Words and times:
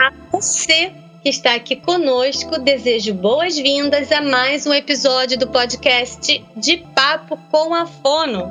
A 0.00 0.10
você 0.32 0.92
que 1.22 1.28
está 1.28 1.54
aqui 1.54 1.76
conosco, 1.76 2.58
desejo 2.58 3.12
boas-vindas 3.12 4.10
a 4.10 4.22
mais 4.22 4.66
um 4.66 4.72
episódio 4.72 5.38
do 5.38 5.46
podcast 5.48 6.42
De 6.56 6.78
Papo 6.78 7.38
com 7.50 7.74
a 7.74 7.84
Fono. 7.84 8.50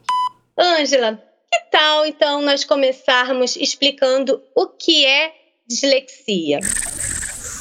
Ângela, 0.57 1.21
que 1.51 1.59
tal 1.69 2.05
então 2.05 2.41
nós 2.41 2.63
começarmos 2.63 3.57
explicando 3.57 4.41
o 4.55 4.67
que 4.67 5.05
é 5.05 5.33
dislexia? 5.67 6.61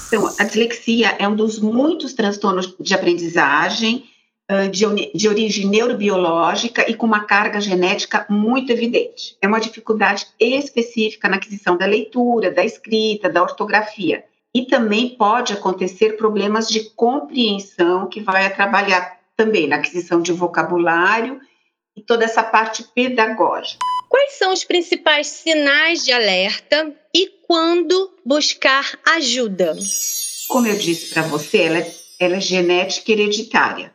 Então, 0.06 0.32
a 0.38 0.44
dislexia 0.44 1.16
é 1.18 1.26
um 1.26 1.34
dos 1.34 1.58
muitos 1.58 2.14
transtornos 2.14 2.76
de 2.78 2.94
aprendizagem 2.94 4.08
de, 4.70 5.12
de 5.14 5.28
origem 5.28 5.66
neurobiológica 5.66 6.90
e 6.90 6.94
com 6.94 7.06
uma 7.06 7.24
carga 7.24 7.60
genética 7.60 8.24
muito 8.30 8.72
evidente. 8.72 9.36
É 9.42 9.46
uma 9.46 9.60
dificuldade 9.60 10.26
específica 10.40 11.28
na 11.28 11.36
aquisição 11.36 11.76
da 11.76 11.84
leitura, 11.84 12.50
da 12.50 12.64
escrita, 12.64 13.28
da 13.28 13.42
ortografia. 13.42 14.24
E 14.54 14.64
também 14.64 15.10
pode 15.10 15.52
acontecer 15.52 16.16
problemas 16.16 16.68
de 16.68 16.90
compreensão, 16.90 18.08
que 18.08 18.20
vai 18.20 18.52
trabalhar 18.54 19.18
também 19.36 19.68
na 19.68 19.76
aquisição 19.76 20.22
de 20.22 20.32
vocabulário 20.32 21.38
e 21.94 22.00
toda 22.00 22.24
essa 22.24 22.42
parte 22.42 22.82
pedagógica. 22.94 23.78
Quais 24.08 24.32
são 24.32 24.52
os 24.52 24.64
principais 24.64 25.26
sinais 25.26 26.02
de 26.02 26.12
alerta 26.12 26.90
e 27.14 27.30
quando 27.46 28.14
buscar 28.24 28.98
ajuda? 29.06 29.76
Como 30.48 30.66
eu 30.66 30.78
disse 30.78 31.12
para 31.12 31.22
você, 31.22 31.58
ela 31.58 31.78
é, 31.78 31.94
ela 32.18 32.36
é 32.36 32.40
genética 32.40 33.12
hereditária. 33.12 33.92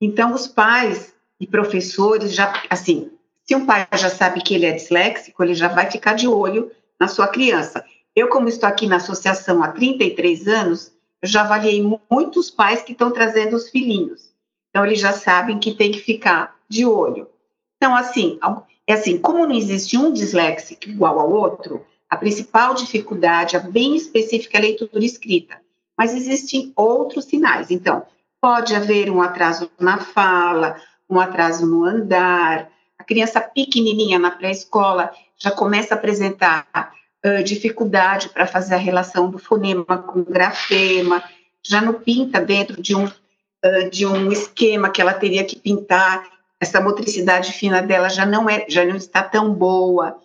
Então, 0.00 0.34
os 0.34 0.46
pais 0.46 1.14
e 1.40 1.46
professores 1.46 2.34
já, 2.34 2.52
assim, 2.68 3.10
se 3.42 3.54
um 3.54 3.64
pai 3.64 3.86
já 3.94 4.10
sabe 4.10 4.42
que 4.42 4.54
ele 4.54 4.66
é 4.66 4.72
disléxico, 4.72 5.42
ele 5.42 5.54
já 5.54 5.68
vai 5.68 5.90
ficar 5.90 6.14
de 6.14 6.26
olho 6.26 6.70
na 6.98 7.08
sua 7.08 7.28
criança. 7.28 7.84
Eu, 8.14 8.28
como 8.28 8.48
estou 8.48 8.68
aqui 8.68 8.86
na 8.86 8.96
associação 8.96 9.62
há 9.62 9.68
33 9.68 10.48
anos, 10.48 10.92
já 11.22 11.42
avaliei 11.42 11.82
muitos 12.10 12.50
pais 12.50 12.82
que 12.82 12.92
estão 12.92 13.10
trazendo 13.10 13.56
os 13.56 13.68
filhinhos. 13.70 14.34
Então, 14.70 14.84
eles 14.84 15.00
já 15.00 15.12
sabem 15.12 15.58
que 15.58 15.74
tem 15.74 15.90
que 15.92 16.00
ficar 16.00 16.56
de 16.68 16.84
olho. 16.84 17.28
Então, 17.76 17.94
assim, 17.94 18.38
é 18.86 18.94
assim, 18.94 19.18
como 19.18 19.46
não 19.46 19.54
existe 19.54 19.96
um 19.96 20.12
disléxico 20.12 20.88
igual 20.88 21.18
ao 21.18 21.30
outro, 21.30 21.84
a 22.08 22.16
principal 22.16 22.74
dificuldade 22.74 23.56
é 23.56 23.60
bem 23.60 23.96
específica 23.96 24.56
é 24.56 24.60
a 24.60 24.62
leitura 24.62 25.04
escrita. 25.04 25.60
Mas 25.96 26.14
existem 26.14 26.72
outros 26.76 27.24
sinais. 27.24 27.70
Então, 27.70 28.04
Pode 28.40 28.74
haver 28.74 29.10
um 29.10 29.22
atraso 29.22 29.70
na 29.78 29.98
fala, 29.98 30.76
um 31.08 31.18
atraso 31.18 31.66
no 31.66 31.84
andar. 31.84 32.68
A 32.98 33.04
criança 33.04 33.40
pequenininha 33.40 34.18
na 34.18 34.30
pré-escola 34.30 35.10
já 35.38 35.50
começa 35.50 35.94
a 35.94 35.98
apresentar 35.98 36.92
uh, 37.24 37.42
dificuldade 37.42 38.28
para 38.28 38.46
fazer 38.46 38.74
a 38.74 38.78
relação 38.78 39.30
do 39.30 39.38
fonema 39.38 39.84
com 39.84 40.20
o 40.20 40.24
grafema, 40.24 41.22
já 41.62 41.80
não 41.80 41.94
pinta 41.94 42.40
dentro 42.40 42.80
de 42.80 42.94
um, 42.94 43.04
uh, 43.04 43.90
de 43.90 44.06
um 44.06 44.30
esquema 44.30 44.90
que 44.90 45.00
ela 45.00 45.14
teria 45.14 45.44
que 45.44 45.58
pintar. 45.58 46.24
Essa 46.60 46.80
motricidade 46.80 47.52
fina 47.52 47.82
dela 47.82 48.08
já 48.08 48.24
não 48.24 48.48
é, 48.48 48.66
já 48.68 48.84
não 48.84 48.96
está 48.96 49.22
tão 49.22 49.52
boa. 49.52 50.18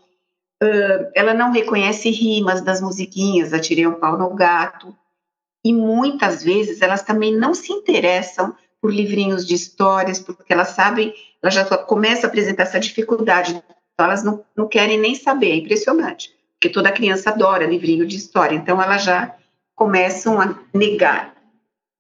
Uh, 0.61 1.09
ela 1.15 1.33
não 1.33 1.51
reconhece 1.51 2.09
rimas 2.09 2.61
das 2.61 2.81
musiquinhas, 2.81 3.53
atirei 3.53 3.87
um 3.87 3.93
pau 3.93 4.17
no 4.17 4.33
gato 4.33 4.95
e 5.63 5.73
muitas 5.73 6.43
vezes 6.43 6.81
elas 6.81 7.03
também 7.03 7.35
não 7.35 7.53
se 7.53 7.71
interessam 7.71 8.55
por 8.81 8.93
livrinhos 8.93 9.45
de 9.45 9.53
histórias, 9.53 10.19
porque 10.19 10.51
elas 10.51 10.69
sabem, 10.69 11.13
elas 11.41 11.53
já 11.53 11.65
começam 11.77 12.25
a 12.25 12.27
apresentar 12.27 12.63
essa 12.63 12.79
dificuldade, 12.79 13.51
então 13.51 14.05
elas 14.05 14.23
não, 14.23 14.43
não 14.55 14.67
querem 14.67 14.97
nem 14.97 15.13
saber, 15.13 15.51
é 15.51 15.55
impressionante, 15.55 16.35
porque 16.53 16.69
toda 16.69 16.91
criança 16.91 17.29
adora 17.29 17.67
livrinho 17.67 18.07
de 18.07 18.17
história, 18.17 18.55
então 18.55 18.81
elas 18.81 19.03
já 19.03 19.35
começam 19.75 20.41
a 20.41 20.55
negar. 20.73 21.35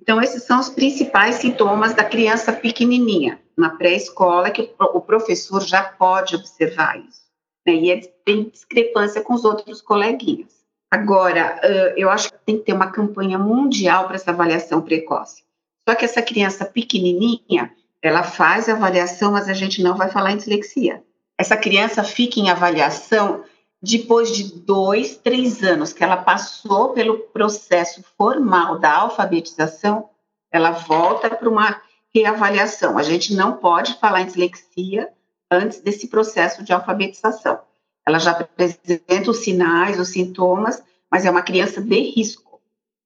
Então, 0.01 0.19
esses 0.19 0.43
são 0.43 0.59
os 0.59 0.69
principais 0.69 1.35
sintomas 1.35 1.93
da 1.93 2.03
criança 2.03 2.51
pequenininha, 2.51 3.39
na 3.55 3.69
pré-escola, 3.69 4.49
que 4.49 4.73
o 4.79 4.99
professor 4.99 5.61
já 5.61 5.83
pode 5.83 6.35
observar 6.35 6.99
isso. 6.99 7.21
Né? 7.65 7.73
E 7.73 8.07
tem 8.25 8.49
discrepância 8.49 9.21
com 9.21 9.33
os 9.33 9.45
outros 9.45 9.79
coleguinhas. 9.79 10.60
Agora, 10.91 11.59
eu 11.95 12.09
acho 12.09 12.29
que 12.29 12.37
tem 12.45 12.57
que 12.57 12.65
ter 12.65 12.73
uma 12.73 12.91
campanha 12.91 13.39
mundial 13.39 14.07
para 14.07 14.15
essa 14.15 14.31
avaliação 14.31 14.81
precoce. 14.81 15.43
Só 15.87 15.95
que 15.95 16.03
essa 16.03 16.21
criança 16.21 16.65
pequenininha, 16.65 17.71
ela 18.01 18.23
faz 18.23 18.67
avaliação, 18.67 19.31
mas 19.31 19.47
a 19.47 19.53
gente 19.53 19.81
não 19.81 19.95
vai 19.95 20.09
falar 20.09 20.33
em 20.33 20.37
dislexia. 20.37 21.01
Essa 21.37 21.55
criança 21.55 22.03
fica 22.03 22.39
em 22.39 22.49
avaliação 22.49 23.43
depois 23.81 24.31
de 24.31 24.61
dois, 24.61 25.17
três 25.17 25.63
anos 25.63 25.91
que 25.91 26.03
ela 26.03 26.17
passou 26.17 26.89
pelo 26.89 27.17
processo 27.17 28.03
formal 28.15 28.77
da 28.77 28.93
alfabetização, 28.93 30.09
ela 30.51 30.71
volta 30.71 31.29
para 31.31 31.49
uma 31.49 31.81
reavaliação. 32.13 32.97
A 32.97 33.03
gente 33.03 33.33
não 33.33 33.57
pode 33.57 33.95
falar 33.95 34.21
em 34.21 34.25
dislexia 34.25 35.09
antes 35.49 35.79
desse 35.79 36.09
processo 36.09 36.63
de 36.63 36.71
alfabetização. 36.71 37.59
Ela 38.07 38.19
já 38.19 38.31
apresenta 38.31 39.29
os 39.29 39.37
sinais, 39.37 39.99
os 39.99 40.09
sintomas, 40.09 40.83
mas 41.09 41.25
é 41.25 41.31
uma 41.31 41.41
criança 41.41 41.81
de 41.81 41.99
risco. 41.99 42.61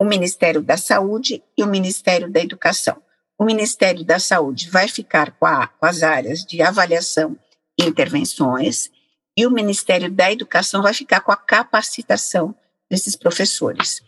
o 0.00 0.04
Ministério 0.04 0.62
da 0.62 0.78
Saúde 0.78 1.42
e 1.58 1.62
o 1.62 1.66
Ministério 1.66 2.30
da 2.30 2.40
Educação. 2.40 3.02
O 3.38 3.44
Ministério 3.44 4.02
da 4.02 4.18
Saúde 4.18 4.70
vai 4.70 4.88
ficar 4.88 5.32
com, 5.32 5.44
a, 5.44 5.66
com 5.66 5.84
as 5.84 6.02
áreas 6.02 6.42
de 6.42 6.62
avaliação 6.62 7.36
e 7.78 7.84
intervenções, 7.84 8.90
e 9.36 9.46
o 9.46 9.50
Ministério 9.50 10.10
da 10.10 10.32
Educação 10.32 10.82
vai 10.82 10.94
ficar 10.94 11.20
com 11.20 11.30
a 11.30 11.36
capacitação 11.36 12.54
desses 12.90 13.14
professores. 13.14 14.00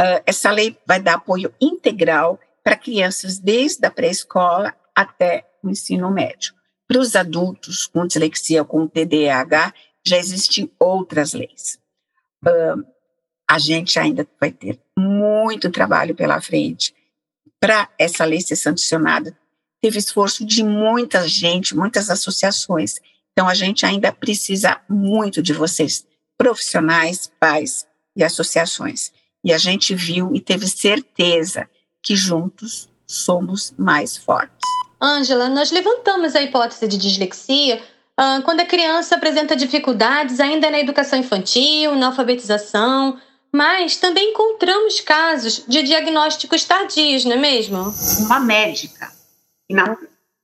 Uh, 0.00 0.20
essa 0.26 0.50
lei 0.50 0.76
vai 0.86 1.00
dar 1.00 1.14
apoio 1.14 1.52
integral 1.60 2.38
para 2.62 2.76
crianças 2.76 3.38
desde 3.38 3.86
a 3.86 3.90
pré-escola 3.90 4.74
até 4.94 5.46
o 5.62 5.70
ensino 5.70 6.10
médio. 6.10 6.54
Para 6.86 7.00
os 7.00 7.16
adultos 7.16 7.86
com 7.86 8.06
dislexia 8.06 8.60
ou 8.60 8.66
com 8.66 8.86
TDAH, 8.86 9.72
já 10.06 10.18
existem 10.18 10.70
outras 10.78 11.32
leis. 11.32 11.78
Uh, 12.46 12.84
a 13.50 13.58
gente 13.58 13.98
ainda 13.98 14.24
vai 14.40 14.52
ter 14.52 14.78
muito 14.96 15.70
trabalho 15.70 16.14
pela 16.14 16.40
frente 16.40 16.94
para 17.58 17.88
essa 17.98 18.24
lei 18.24 18.40
ser 18.40 18.54
sancionada. 18.54 19.36
Teve 19.82 19.98
esforço 19.98 20.46
de 20.46 20.62
muita 20.62 21.26
gente, 21.26 21.74
muitas 21.74 22.10
associações. 22.10 23.00
Então, 23.32 23.48
a 23.48 23.54
gente 23.54 23.84
ainda 23.84 24.12
precisa 24.12 24.80
muito 24.88 25.42
de 25.42 25.52
vocês, 25.52 26.06
profissionais, 26.38 27.28
pais 27.40 27.84
e 28.16 28.22
associações. 28.22 29.10
E 29.44 29.52
a 29.52 29.58
gente 29.58 29.96
viu 29.96 30.32
e 30.32 30.40
teve 30.40 30.68
certeza 30.68 31.68
que 32.00 32.14
juntos 32.14 32.88
somos 33.04 33.74
mais 33.76 34.16
fortes. 34.16 34.68
Ângela, 35.02 35.48
nós 35.48 35.72
levantamos 35.72 36.36
a 36.36 36.42
hipótese 36.42 36.86
de 36.86 36.96
dislexia 36.96 37.82
uh, 38.20 38.42
quando 38.44 38.60
a 38.60 38.66
criança 38.66 39.16
apresenta 39.16 39.56
dificuldades 39.56 40.38
ainda 40.38 40.70
na 40.70 40.78
educação 40.78 41.18
infantil, 41.18 41.96
na 41.96 42.06
alfabetização, 42.06 43.18
mas 43.52 43.96
também 43.96 44.30
encontramos 44.30 45.00
casos 45.00 45.64
de 45.66 45.82
diagnósticos 45.82 46.64
tardios, 46.64 47.24
não 47.24 47.32
é 47.32 47.36
mesmo? 47.36 47.92
Uma 48.26 48.40
médica, 48.40 49.10
na, 49.68 49.96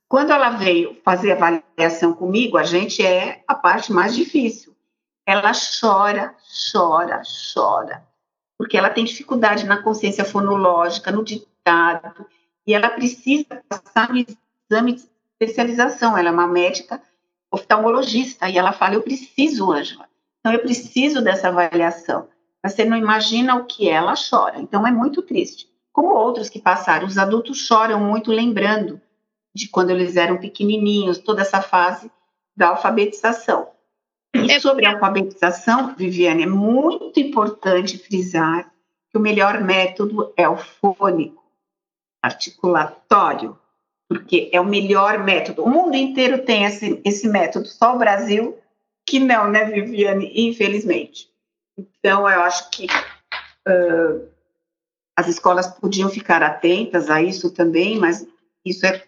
quando 0.08 0.30
ela 0.30 0.50
veio 0.50 0.96
fazer 1.04 1.32
avaliação 1.32 2.12
comigo, 2.12 2.56
a 2.56 2.64
gente 2.64 3.04
é 3.04 3.42
a 3.46 3.54
parte 3.54 3.92
mais 3.92 4.14
difícil. 4.14 4.74
Ela 5.26 5.52
chora, 5.52 6.34
chora, 6.72 7.22
chora, 7.52 8.04
porque 8.56 8.76
ela 8.76 8.90
tem 8.90 9.04
dificuldade 9.04 9.66
na 9.66 9.82
consciência 9.82 10.24
fonológica, 10.24 11.10
no 11.10 11.24
ditado, 11.24 12.26
e 12.64 12.72
ela 12.72 12.90
precisa 12.90 13.62
passar 13.68 14.10
no 14.10 14.24
exame 14.70 14.92
de 14.94 15.08
especialização. 15.32 16.16
Ela 16.16 16.28
é 16.28 16.32
uma 16.32 16.46
médica 16.46 17.02
oftalmologista, 17.50 18.48
e 18.48 18.56
ela 18.56 18.72
fala: 18.72 18.94
Eu 18.94 19.02
preciso, 19.02 19.72
Ângela, 19.72 20.08
então 20.38 20.52
eu 20.52 20.60
preciso 20.60 21.20
dessa 21.20 21.48
avaliação. 21.48 22.28
Você 22.68 22.84
não 22.84 22.96
imagina 22.96 23.56
o 23.56 23.64
que 23.64 23.88
ela 23.88 24.14
chora. 24.14 24.60
Então 24.60 24.86
é 24.86 24.90
muito 24.90 25.22
triste. 25.22 25.68
Como 25.92 26.14
outros 26.14 26.48
que 26.48 26.60
passaram, 26.60 27.06
os 27.06 27.16
adultos 27.16 27.58
choram 27.58 28.00
muito 28.00 28.30
lembrando 28.30 29.00
de 29.54 29.68
quando 29.68 29.90
eles 29.90 30.16
eram 30.16 30.36
pequenininhos, 30.36 31.18
toda 31.18 31.40
essa 31.40 31.62
fase 31.62 32.10
da 32.54 32.68
alfabetização. 32.68 33.68
E 34.34 34.52
é 34.52 34.60
sobre 34.60 34.86
a 34.86 34.92
alfabetização, 34.92 35.94
Viviane, 35.94 36.42
é 36.42 36.46
muito 36.46 37.18
importante 37.18 37.96
frisar 37.96 38.70
que 39.10 39.16
o 39.16 39.20
melhor 39.20 39.62
método 39.62 40.32
é 40.36 40.46
o 40.46 40.58
fônico, 40.58 41.42
articulatório, 42.22 43.58
porque 44.08 44.50
é 44.52 44.60
o 44.60 44.64
melhor 44.64 45.18
método. 45.24 45.62
O 45.62 45.70
mundo 45.70 45.96
inteiro 45.96 46.44
tem 46.44 46.64
esse, 46.64 47.00
esse 47.04 47.26
método, 47.26 47.66
só 47.66 47.94
o 47.94 47.98
Brasil 47.98 48.58
que 49.06 49.20
não, 49.20 49.48
né, 49.50 49.64
Viviane? 49.64 50.32
Infelizmente. 50.34 51.30
Então, 51.76 52.28
eu 52.28 52.42
acho 52.42 52.70
que 52.70 52.86
uh, 52.86 54.28
as 55.16 55.28
escolas 55.28 55.66
podiam 55.66 56.08
ficar 56.08 56.42
atentas 56.42 57.10
a 57.10 57.22
isso 57.22 57.50
também, 57.50 57.98
mas 57.98 58.26
isso 58.64 58.86
é 58.86 59.02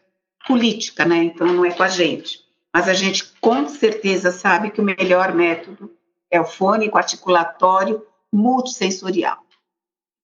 política, 0.46 1.04
né? 1.04 1.16
Então, 1.16 1.46
não 1.46 1.64
é 1.64 1.72
com 1.72 1.82
a 1.82 1.88
gente. 1.88 2.40
Mas 2.72 2.88
a 2.88 2.94
gente 2.94 3.32
com 3.40 3.66
certeza 3.68 4.30
sabe 4.30 4.70
que 4.70 4.80
o 4.80 4.84
melhor 4.84 5.34
método 5.34 5.90
é 6.30 6.40
o 6.40 6.44
fônico 6.44 6.98
articulatório 6.98 8.06
multissensorial, 8.32 9.38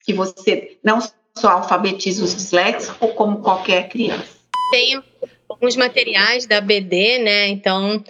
que 0.05 0.13
você 0.13 0.79
não 0.85 1.01
só 1.37 1.49
alfabetiza 1.49 2.23
os 2.23 2.35
disléxicos, 2.35 3.13
como 3.15 3.41
qualquer 3.41 3.89
criança. 3.89 4.39
Tenho 4.71 5.03
alguns 5.49 5.77
materiais 5.77 6.47
da 6.47 6.61
BD, 6.61 7.19
né? 7.19 7.49
Então, 7.49 8.05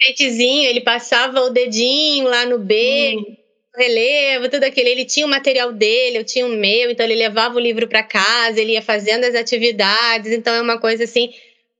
catetezinho, 0.00 0.68
ele 0.68 0.80
passava 0.80 1.40
o 1.42 1.50
dedinho 1.50 2.26
lá 2.26 2.46
no 2.46 2.58
B, 2.58 3.16
hum. 3.16 3.36
relevo, 3.76 4.48
tudo 4.48 4.64
aquilo. 4.64 4.88
Ele 4.88 5.04
tinha 5.04 5.26
o 5.26 5.28
material 5.28 5.72
dele, 5.72 6.18
eu 6.18 6.24
tinha 6.24 6.46
o 6.46 6.48
meu, 6.48 6.90
então 6.90 7.04
ele 7.04 7.14
levava 7.14 7.56
o 7.56 7.60
livro 7.60 7.86
para 7.86 8.02
casa, 8.02 8.60
ele 8.60 8.72
ia 8.72 8.82
fazendo 8.82 9.24
as 9.24 9.34
atividades. 9.34 10.32
Então 10.32 10.54
é 10.54 10.62
uma 10.62 10.78
coisa 10.78 11.04
assim, 11.04 11.30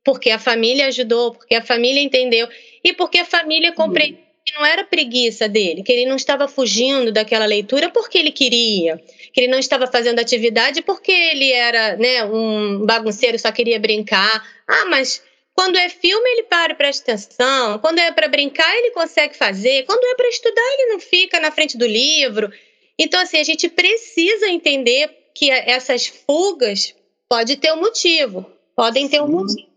porque 0.05 0.31
a 0.31 0.39
família 0.39 0.87
ajudou, 0.87 1.33
porque 1.33 1.55
a 1.55 1.63
família 1.63 2.01
entendeu 2.01 2.49
e 2.85 2.93
porque 2.93 3.19
a 3.19 3.25
família 3.25 3.73
compreendeu 3.73 4.31
que 4.45 4.55
não 4.55 4.65
era 4.65 4.85
preguiça 4.85 5.49
dele, 5.49 5.83
que 5.83 5.93
ele 5.93 6.07
não 6.07 6.17
estava 6.17 6.49
fugindo 6.49 7.13
daquela 7.13 7.45
leitura 7.45 7.91
porque 7.91 8.19
ele 8.19 8.33
queria, 8.33 8.99
que 9.33 9.41
ele 9.41 9.49
não 9.49 9.59
estava 9.59 9.87
fazendo 9.87 10.19
atividade 10.19 10.83
porque 10.83 11.13
ele 11.13 11.53
era, 11.53 11.97
né, 11.97 12.25
um 12.25 12.85
bagunceiro, 12.87 13.39
só 13.39 13.53
queria 13.53 13.79
brincar. 13.79 14.43
Ah, 14.67 14.87
mas 14.87 15.23
quando 15.55 15.77
é 15.77 15.89
filme, 15.89 16.29
ele 16.31 16.45
para 16.45 16.73
e 16.73 16.77
presta 16.77 17.13
atenção. 17.13 17.79
Quando 17.79 17.99
é 17.99 18.11
para 18.13 18.29
brincar, 18.29 18.75
ele 18.77 18.93
consegue 18.93 19.37
fazer. 19.37 19.85
Quando 19.85 20.05
é 20.05 20.15
para 20.15 20.29
estudar, 20.29 20.73
ele 20.75 20.93
não 20.93 21.01
fica 21.01 21.39
na 21.39 21.51
frente 21.51 21.77
do 21.77 21.87
livro. 21.87 22.51
Então, 22.99 23.21
assim, 23.21 23.39
a 23.39 23.45
gente 23.45 23.69
precisa 23.69 24.49
entender 24.49 25.11
que 25.35 25.51
essas 25.51 26.07
fugas 26.07 26.95
pode 27.29 27.57
ter 27.57 27.73
um 27.73 27.81
motivo, 27.81 28.45
podem 28.75 29.09
ter 29.09 29.21
um 29.21 29.29
motivo. 29.29 29.69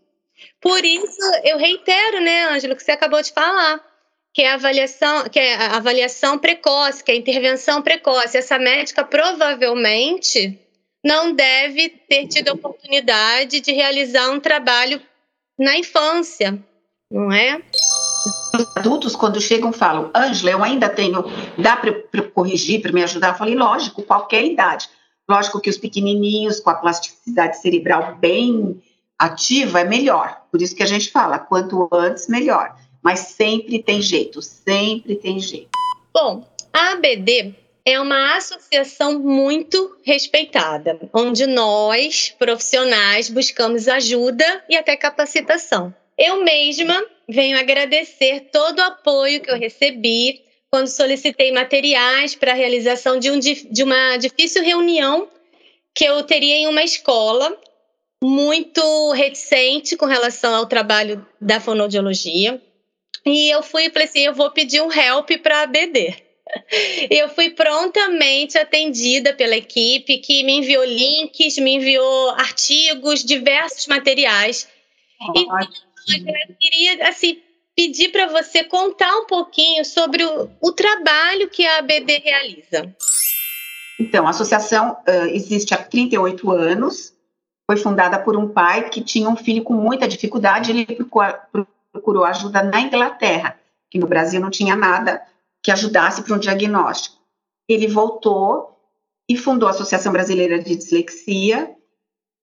Por 0.60 0.84
isso, 0.84 1.20
eu 1.44 1.58
reitero, 1.58 2.20
né, 2.20 2.46
Ângelo, 2.48 2.74
que 2.74 2.82
você 2.82 2.92
acabou 2.92 3.22
de 3.22 3.32
falar, 3.32 3.80
que 4.32 4.42
é 4.42 4.50
a 4.50 4.54
avaliação, 4.54 5.28
que 5.28 5.38
é 5.38 5.54
a 5.54 5.76
avaliação 5.76 6.38
precoce, 6.38 7.04
que 7.04 7.12
é 7.12 7.14
a 7.14 7.18
intervenção 7.18 7.82
precoce. 7.82 8.36
Essa 8.36 8.58
médica 8.58 9.04
provavelmente 9.04 10.58
não 11.04 11.32
deve 11.32 11.90
ter 11.90 12.26
tido 12.26 12.48
a 12.48 12.54
oportunidade 12.54 13.60
de 13.60 13.72
realizar 13.72 14.30
um 14.30 14.40
trabalho 14.40 15.00
na 15.58 15.78
infância, 15.78 16.58
não 17.10 17.32
é? 17.32 17.62
Os 18.54 18.76
adultos, 18.76 19.14
quando 19.14 19.40
chegam, 19.40 19.72
falam: 19.72 20.10
Ângela, 20.14 20.50
eu 20.50 20.64
ainda 20.64 20.88
tenho. 20.88 21.24
Dá 21.58 21.76
para 21.76 21.92
corrigir, 22.34 22.80
para 22.80 22.92
me 22.92 23.02
ajudar? 23.02 23.28
Eu 23.28 23.34
falei: 23.34 23.54
lógico, 23.54 24.02
qualquer 24.02 24.44
idade. 24.44 24.88
Lógico 25.28 25.60
que 25.60 25.70
os 25.70 25.78
pequenininhos, 25.78 26.60
com 26.60 26.70
a 26.70 26.74
plasticidade 26.74 27.60
cerebral 27.60 28.16
bem 28.16 28.82
ativa, 29.18 29.80
é 29.80 29.84
melhor. 29.84 30.42
Por 30.50 30.60
isso 30.60 30.74
que 30.74 30.82
a 30.82 30.86
gente 30.86 31.10
fala: 31.10 31.38
quanto 31.38 31.88
antes, 31.92 32.28
melhor. 32.28 32.74
Mas 33.02 33.20
sempre 33.20 33.82
tem 33.82 34.00
jeito, 34.00 34.40
sempre 34.40 35.16
tem 35.16 35.38
jeito. 35.38 35.70
Bom, 36.12 36.46
a 36.72 36.92
ABD 36.92 37.54
é 37.86 38.00
uma 38.00 38.36
associação 38.36 39.18
muito 39.18 39.98
respeitada, 40.02 40.98
onde 41.12 41.46
nós, 41.46 42.34
profissionais, 42.38 43.28
buscamos 43.28 43.88
ajuda 43.88 44.64
e 44.68 44.76
até 44.76 44.96
capacitação. 44.96 45.94
Eu 46.16 46.42
mesma 46.42 47.04
venho 47.28 47.58
agradecer 47.58 48.48
todo 48.50 48.78
o 48.78 48.84
apoio 48.84 49.40
que 49.40 49.50
eu 49.50 49.58
recebi 49.58 50.42
quando 50.70 50.88
solicitei 50.88 51.52
materiais 51.52 52.34
para 52.34 52.52
a 52.52 52.54
realização 52.54 53.18
de, 53.18 53.30
um, 53.30 53.38
de 53.38 53.82
uma 53.82 54.16
difícil 54.16 54.62
reunião 54.62 55.28
que 55.94 56.04
eu 56.04 56.22
teria 56.24 56.56
em 56.56 56.66
uma 56.66 56.82
escola 56.82 57.56
muito 58.22 59.12
reticente 59.12 59.96
com 59.96 60.06
relação 60.06 60.54
ao 60.54 60.66
trabalho 60.66 61.24
da 61.40 61.60
fonoaudiologia. 61.60 62.60
E 63.26 63.50
eu 63.50 63.62
fui 63.62 63.84
e 63.84 63.90
falei 63.90 64.08
assim: 64.08 64.20
eu 64.20 64.34
vou 64.34 64.50
pedir 64.50 64.80
um 64.80 64.92
help 64.92 65.30
para 65.42 65.62
a 65.62 65.66
BD. 65.66 66.14
Eu 67.10 67.28
fui 67.28 67.50
prontamente 67.50 68.58
atendida 68.58 69.32
pela 69.32 69.56
equipe 69.56 70.18
que 70.18 70.42
me 70.42 70.58
enviou 70.58 70.84
links, 70.84 71.58
me 71.58 71.74
enviou 71.74 72.30
artigos, 72.30 73.24
diversos 73.24 73.86
materiais. 73.86 74.68
E 75.34 75.40
eu 75.40 76.56
queria 76.58 77.08
assim 77.08 77.40
pedir 77.74 78.10
para 78.10 78.26
você 78.26 78.64
contar 78.64 79.10
um 79.16 79.26
pouquinho 79.26 79.84
sobre 79.84 80.24
o, 80.24 80.50
o, 80.60 80.72
trabalho 80.72 81.48
que 81.48 81.66
a 81.66 81.78
ABD 81.78 82.18
realiza. 82.18 82.94
Então, 83.98 84.26
a 84.26 84.30
associação 84.30 84.98
uh, 85.08 85.26
existe 85.28 85.72
há 85.72 85.78
38 85.78 86.50
anos. 86.50 87.12
Foi 87.66 87.76
fundada 87.78 88.18
por 88.18 88.36
um 88.36 88.48
pai 88.48 88.90
que 88.90 89.00
tinha 89.00 89.28
um 89.28 89.36
filho 89.36 89.62
com 89.62 89.72
muita 89.72 90.06
dificuldade. 90.06 90.70
Ele 90.70 90.86
procurou 91.92 92.24
ajuda 92.24 92.62
na 92.62 92.80
Inglaterra, 92.80 93.58
que 93.90 93.98
no 93.98 94.06
Brasil 94.06 94.40
não 94.40 94.50
tinha 94.50 94.76
nada 94.76 95.22
que 95.64 95.70
ajudasse 95.70 96.22
para 96.22 96.34
um 96.34 96.38
diagnóstico. 96.38 97.16
Ele 97.66 97.88
voltou 97.88 98.78
e 99.26 99.34
fundou 99.34 99.66
a 99.66 99.70
Associação 99.70 100.12
Brasileira 100.12 100.62
de 100.62 100.76
Dislexia 100.76 101.74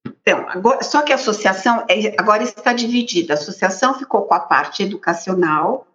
Então, 0.04 0.50
agora, 0.50 0.82
só 0.82 1.04
que 1.04 1.12
a 1.12 1.16
associação 1.16 1.86
é, 1.88 2.16
agora 2.20 2.42
está 2.42 2.74
dividida. 2.74 3.34
A 3.34 3.38
associação 3.38 3.94
ficou 3.94 4.24
com 4.24 4.34
a 4.34 4.40
parte 4.40 4.82
educacional, 4.82 5.88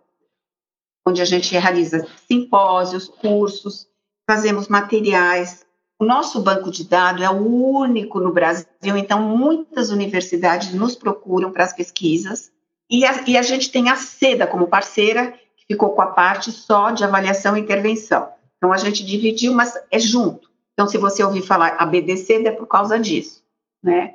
onde 1.04 1.20
a 1.20 1.24
gente 1.24 1.52
realiza 1.52 2.06
simpósios, 2.28 3.08
cursos, 3.08 3.88
fazemos 4.30 4.68
materiais. 4.68 5.66
O 5.98 6.04
nosso 6.04 6.40
banco 6.40 6.70
de 6.70 6.84
dados 6.84 7.22
é 7.22 7.30
o 7.30 7.44
único 7.44 8.20
no 8.20 8.32
Brasil, 8.32 8.96
então 8.96 9.20
muitas 9.20 9.90
universidades 9.90 10.72
nos 10.72 10.94
procuram 10.94 11.50
para 11.50 11.64
as 11.64 11.72
pesquisas. 11.72 12.52
E 12.88 13.04
a, 13.04 13.24
e 13.26 13.36
a 13.36 13.42
gente 13.42 13.72
tem 13.72 13.88
a 13.88 13.96
SEDA 13.96 14.46
como 14.46 14.68
parceira, 14.68 15.36
ficou 15.70 15.90
com 15.94 16.02
a 16.02 16.08
parte 16.08 16.52
só 16.52 16.90
de 16.90 17.04
avaliação 17.04 17.56
e 17.56 17.60
intervenção. 17.60 18.32
Então, 18.56 18.72
a 18.72 18.76
gente 18.76 19.04
dividiu, 19.04 19.52
mas 19.52 19.74
é 19.90 19.98
junto. 19.98 20.50
Então, 20.72 20.86
se 20.86 20.98
você 20.98 21.22
ouvir 21.24 21.42
falar 21.42 21.76
ABDC, 21.78 22.46
é 22.46 22.50
por 22.50 22.66
causa 22.66 22.98
disso, 22.98 23.42
né? 23.82 24.14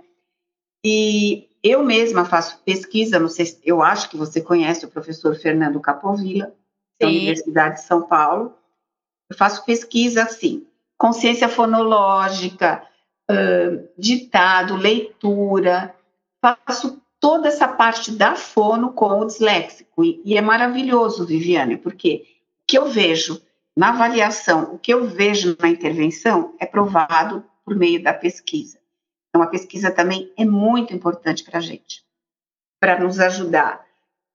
E 0.84 1.50
eu 1.64 1.84
mesma 1.84 2.26
faço 2.26 2.60
pesquisa, 2.64 3.20
não 3.20 3.28
sei, 3.28 3.60
eu 3.64 3.82
acho 3.82 4.10
que 4.10 4.18
você 4.18 4.42
conhece 4.42 4.86
o 4.86 4.90
professor 4.90 5.36
Fernando 5.36 5.80
Capovilla, 5.80 6.54
da 7.00 7.08
Universidade 7.08 7.76
de 7.76 7.82
São 7.82 8.04
Paulo. 8.04 8.54
Eu 9.30 9.36
faço 9.36 9.66
pesquisa 9.66 10.24
assim, 10.24 10.68
consciência 10.98 11.50
fonológica, 11.50 12.84
uh, 13.30 13.88
ditado, 13.98 14.76
leitura, 14.76 15.96
faço 16.44 17.01
toda 17.22 17.48
essa 17.48 17.68
parte 17.68 18.12
da 18.12 18.36
fono 18.36 18.92
com 18.92 19.20
o 19.20 19.26
disléxico. 19.26 20.04
E, 20.04 20.22
e 20.26 20.36
é 20.36 20.42
maravilhoso, 20.42 21.26
Viviane, 21.26 21.78
porque 21.78 22.26
o 22.26 22.68
que 22.68 22.78
eu 22.78 22.88
vejo 22.88 23.40
na 23.78 23.90
avaliação, 23.90 24.74
o 24.74 24.80
que 24.80 24.92
eu 24.92 25.06
vejo 25.06 25.56
na 25.60 25.70
intervenção 25.70 26.56
é 26.60 26.66
provado 26.66 27.46
por 27.64 27.76
meio 27.76 28.02
da 28.04 28.12
pesquisa. 28.12 28.80
Então, 29.30 29.42
a 29.42 29.48
pesquisa 29.48 29.92
também 29.92 30.34
é 30.36 30.44
muito 30.44 30.94
importante 30.94 31.44
para 31.44 31.60
a 31.60 31.62
gente, 31.62 32.04
para 32.82 33.00
nos 33.00 33.20
ajudar 33.20 33.86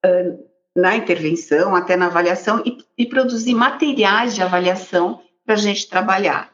uh, 0.03 0.47
na 0.75 0.95
intervenção, 0.95 1.75
até 1.75 1.95
na 1.95 2.07
avaliação, 2.07 2.63
e, 2.65 2.83
e 2.97 3.05
produzir 3.05 3.53
materiais 3.53 4.33
de 4.33 4.41
avaliação 4.41 5.21
para 5.45 5.55
a 5.55 5.57
gente 5.57 5.87
trabalhar. 5.87 6.51